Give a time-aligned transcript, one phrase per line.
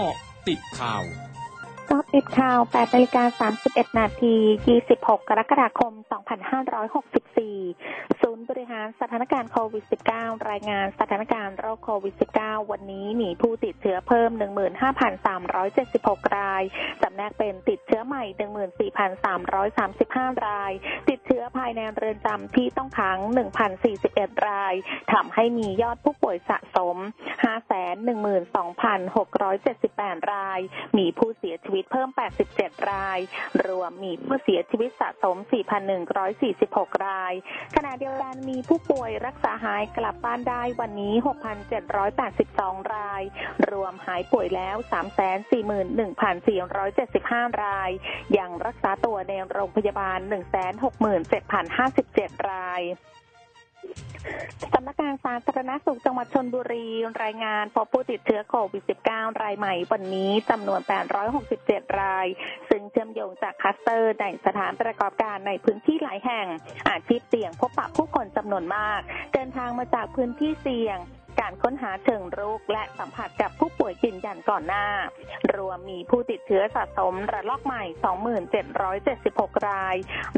[0.00, 0.18] เกาะ
[0.48, 1.04] ติดข่าว
[1.90, 4.34] กาะติดข่าว8นาฬิกา31 นาที
[4.78, 5.92] 26 กรกฎาคม
[6.86, 14.30] 2564 ศูนย์บริหารสถานการณ์โควิด -19 รายงานสถานการณ์โรคโควิด -19 วันนี้มีผู้ติดเชื้อเพิ่ม
[15.52, 16.62] 15,376 ราย
[17.02, 18.24] จำแนกเป็นติดเชื้อใหม่
[20.34, 20.72] 14,335 ราย
[21.08, 23.18] ติดเชื้อภายในเรือนจำที่ต้องขัง
[23.82, 24.74] 1,041 ราย
[25.12, 26.96] ทำให้มียอดผู้ป่วยสะสม
[27.84, 30.60] 512,678 ราย
[30.98, 32.08] มีผู้เสียชีวิติตเพิ่ม
[32.50, 33.18] 87 ราย
[33.66, 35.36] รวมมีผู้เสียชีวิตสะสม
[36.20, 37.32] 4,146 ราย
[37.76, 41.14] ขณะเดียวกันมีผู้ป่วยรักษาหายกลับบ้านได้วันนี้
[41.98, 43.22] 6,782 ราย
[43.70, 44.76] รวมหายป่วยแล้ว
[47.48, 47.90] 341,475 ราย
[48.38, 50.18] ยังรักษาตัวในโรงพยาบาล
[51.78, 52.82] 167,057 ราย
[54.72, 56.86] สำนักงานสาธารณสุขจังหวัดชนบุรี
[57.24, 58.82] รายงานพบผู้ติดเชื้อโควิด
[59.12, 60.80] -19 รายใหม่วันนี้จำนวน
[61.40, 62.26] 867 ราย
[62.70, 66.46] ซึ่งเชื่อมโยงจากคัสเตอร์ในสถานประกอบการในพื้นที่หลายแห่ง
[66.88, 69.00] อาชีพเสี่ยงพบปะผู้คนจำนวนมาก
[69.32, 70.98] เดินทางมาจากพื้นที่เสี่ยง
[71.40, 74.86] การค้นหาเชิงรุกและสัมผัสกับผู้ป่วยยืนยันก่อนหน้า
[75.56, 77.84] รวมมีผู้ติดเชื้อสะสมระลอกใหม่
[78.74, 79.96] 2776 ราย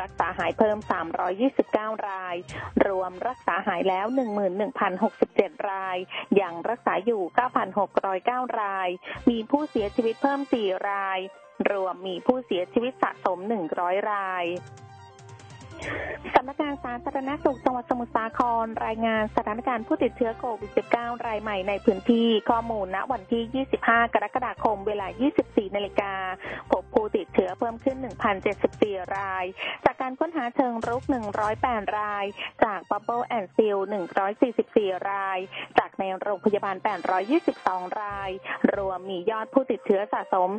[0.00, 0.78] รักษาหายเพิ่ม
[1.42, 2.36] 329 ราย
[2.86, 4.06] รวมรักษาหายแล้ว
[4.88, 5.96] 11,067 ราย
[6.40, 7.22] ยังรักษาอยู่
[7.90, 8.88] 9,609 ราย
[9.30, 11.18] มีผู้เสียชีวิตเพิ่ม 4 ราย
[11.72, 13.38] รวมมีผู้เสียชีวิตสะสม
[13.74, 14.44] 100 ราย
[16.34, 25.06] สำนักงานสาธารณสุขจังหวัดสมุทรสาคร รายงานสถานการณ์ผู้ติดเชื้อโควิด -19 รายใหม่ในพื้นที่ข้อมูลณวันที่ 25 กรกฎาคม เวลา
[25.42, 26.12] 24 นาฬิกา
[26.70, 27.96] พบผู้ติดเชื้อ เพิ่มขึ้น
[28.56, 29.44] 1,074 ราย
[29.84, 31.02] จากการค้นหาเชิงรุก
[31.50, 32.24] 108 ราย
[32.64, 33.76] จาก bubble and seal
[34.42, 35.38] 144 ราย
[35.78, 36.76] จากในโรงพยาบาล
[37.38, 38.30] 822 ราย
[38.76, 40.50] รวมมียอดผู้ติดเชื้อสะสม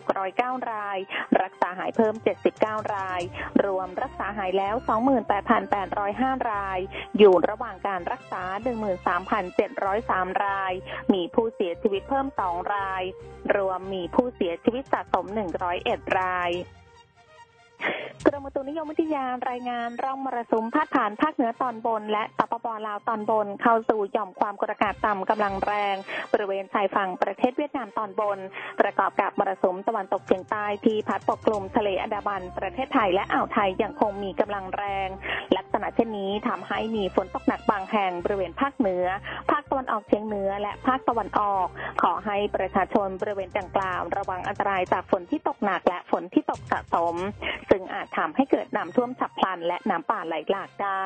[0.00, 0.98] 42,609 ราย
[1.42, 2.14] รักษาหายเพิ่ม
[2.54, 3.20] 79 ราย
[3.64, 4.74] รวมรักษาหายแล้ว
[5.62, 6.78] 28,805 ราย
[7.18, 8.42] อยู่ระหว่างการรักษา
[9.42, 10.72] 13,703 ราย
[11.12, 13.04] มีผู้เสียชีวิตเพิ่ม 2 ราย
[13.56, 15.26] รวมมีผู้เสียชีวิตสะสม
[15.64, 16.52] 101ราย
[18.26, 25.96] กรมอุตุนิยมวิทยารายงานร่องมรสุมพาดผ่านภาคเหนือตอนบน และตปปลาวตอนบน เข้าสู่หย่อมความกดอากาศต่ำกำลังแรง
[26.32, 28.38] บริเวณชายฝั่งประเทศเวียดนามตอนบน
[28.80, 35.08] ประกอบกับมรสุมตะวันตกเฉียงใต้ที่พัดปกคลุมทะเลอันดามันประเทศไทยและอ่าวไทยยังคงมีกำลังแรง
[35.56, 39.06] ลักษณะเช่นนี้ทำให้มีฝนตกหนักบางแห่งบริเวณภาคเหนือ
[39.50, 41.66] ภะวันออกเฉียงเหนือ และภาคตะวันออก
[42.02, 47.16] ขอให้ประชาชนบริเวณดังกล่าว ระวังอันตรายจากฝนที่ตกหนักและฝนที่ตกสะสม
[47.70, 51.04] ซึ่งอาจทำให้เกิดน้ำท่วมฉับพลัน และน้ำป่าไหลหลากได้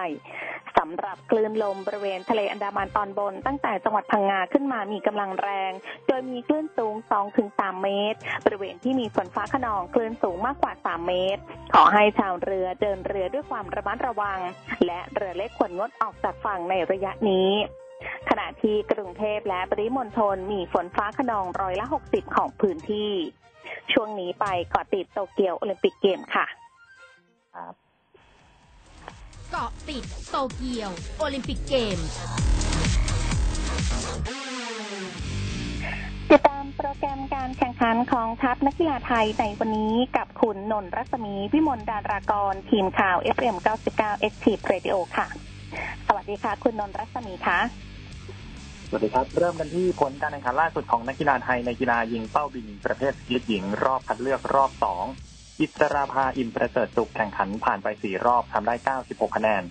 [0.79, 5.73] สำหรับคลื่นลมบริเวณทะเลอันดามันตอนบน ตั้งแต่จังหวัดพังงาขึ้นมามีกำลังแรง
[6.07, 6.95] โดยมีคลื่นสูง
[7.39, 11.43] 2-3 เมตร บริเวณที่มีฝนฟ้าขนองคลื่นสูงมากกว่า 3 เมตร
[11.75, 14.39] ขอให้ชาวเรือเดินเรือด้วยความระมัดระวัง
[14.87, 17.51] และเรือเล็กควรงดออกจากฝั่งในระยะนี้
[18.39, 23.13] ณะที่กรุงเทพและปริมณฑลมีฝนฟ้าขนองร้อยละ 60 ของพื้นที่
[23.93, 26.47] ช่วงนี้ไปเกาะติดโตเกียวโอลิมปิกเกมค่ะ
[27.55, 27.75] ครับ
[29.51, 31.99] เกาะติดโตเกียวโอลิมปิกเกม
[36.31, 43.57] ติดตามโปรแกรมการแข่งขันของทัพนักกีฬาไทยในวันนี้กับคุณนนรัศมีวิมลดารากร ทีมข่าว FM
[43.91, 45.27] 99 Active Radio ค่ะ
[46.07, 47.88] สวัสดีค่ะ คุณนนรัศมีค่ะ
[48.91, 55.05] สวัสดีครับ เริ่มกันที่ผลการแข่งขันล่าสุดของนักกีฬาไทยในกีฬายิงเป้าบินประเภทลิหญิง รอบคัดเลือกรอบสอง
[55.61, 58.75] อิสราภาอิมประเสริฐสุขแข่งขันผ่านไปสี่รอบทำได้
[59.07, 59.63] 96 คะแนน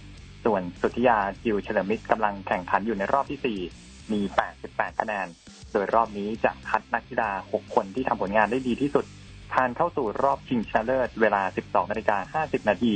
[0.45, 4.21] ส่วนสุธิยาจิวเฉลิมมิตรกำลังแข่งขันอยู่ในรอบที่4มี
[4.59, 5.27] 88 คะแนน
[5.73, 9.05] โดยรอบนี้จะคัดนักกีฬา 6 คนที่ทำผลงานได้ดีที่สุด
[9.53, 12.93] ผ่านเข้าสู่รอบชิงชนะเลิศเวลา 12นาฬิกา50 นาที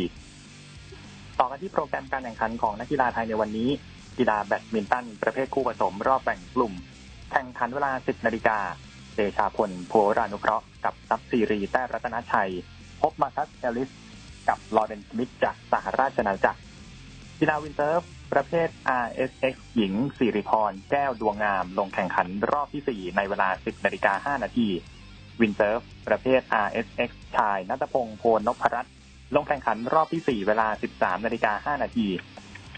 [1.39, 3.71] ต่อกันที่โปรแกรมการแข่งขันของนักกีฬาไทยในวันนี้
[4.17, 6.73] กีฬาแบดมินตันประเภทคู่ผสมรอบแบ่งกลุ่ม
[7.31, 8.59] แข่งขันเวลา 10 นาฬิกา
[9.15, 12.51] เดชาพล พัววรานุเคราะห์กับทรัพย์สิรี แต้รัตนชัย
[13.01, 13.89] พบมาร์คัสเอลลิส
[14.47, 16.59] กับลอเรนสมิธจากสหราชอาณาจักร
[17.39, 18.01] กีฬาวินด์เซิร์ฟ
[18.33, 18.69] ประเภท
[19.06, 24.68] RSX หญิงศิริพร แก้วดวงงาม ลงแข่งขันรอบที่ 4 ในเวลา 10นาฬิกา5นาที
[25.41, 28.94] วินด์เซิร์ฟประเภท RSX ชายณัฐพงษ์โพธิ์นพรัตน์
[29.36, 32.07] ลงแข่งขันรอบที่ 4 เวลา 13นาฬิกา5นาที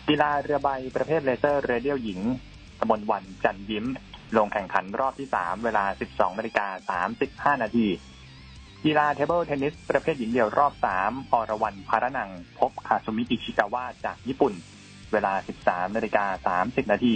[0.09, 2.19] กีฬาเรือใบประเภท Laser Radial หญิง
[2.79, 3.85] กมลวรรณ จันทร์ยิ้ม
[4.37, 5.83] ลงแข่งขันรอบที่ 3 เวลา
[6.13, 7.01] 12นาฬิกา
[7.55, 7.87] 35 นาที
[8.85, 10.73] กีฬาเทเบิลเทนนิส ประเภทหญิงเดี่ยวรอบ
[11.03, 12.29] 3 อรวรรณพาระนัง
[12.59, 14.53] พบคาซุมิอิชิกาวะจากญี่ปุ่น
[15.11, 15.33] เวลา
[15.63, 17.15] 13นาฬิกา30 นาที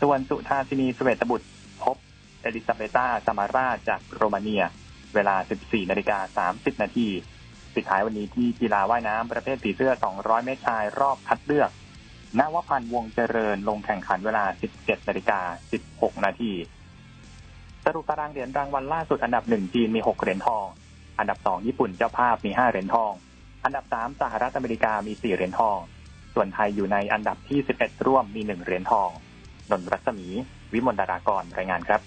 [0.00, 1.46] ส่วนสุธาสินีสเวตบุตร
[1.82, 1.96] พบ
[2.42, 4.64] เอลิซาเบตาซามาราจากโรมาเนีย
[5.14, 7.08] เวลา 14นาฬิกา30 นาที
[7.74, 11.70] ปิดท้ายวันนี้ที่กีฬาว่ายน้ำประเภทสีเสื้อ 200 เมตรชายรอบคัดเลือก
[12.40, 14.44] นวพันธ์วงเจริญลงแข่งขันเวลา
[14.76, 15.40] 17นาฬิกา
[15.80, 16.52] 16 นาที
[17.84, 20.66] สรุปตารางเหรียญรางวัลล่าสุดอันดับ 1 จีนมี 6 เหรียญทอง
[21.18, 23.12] อันดับ 2 ญี่ปุ่นเจ้าภาพมี 5 เหรียญทอง
[23.64, 25.78] อันดับ 3 สหรัฐอเมริกามี 4 เหรียญทอง
[26.34, 29.08] ส่วนไทยอยู่ในอันดับที่ 11 ร่วมมี 1 เหรียญทอง
[29.70, 30.26] นนรัศมี
[30.72, 32.00] วิมลดารากร รายงานครับ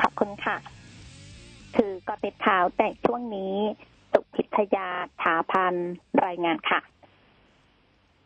[0.00, 0.56] ขอบคุณค่ะ
[1.76, 3.54] คือกอติดข่าวแต่ช่วงนี้
[4.12, 4.88] สุพิทยา
[5.22, 5.74] ถาพัน
[6.26, 6.80] รายงานค่ะ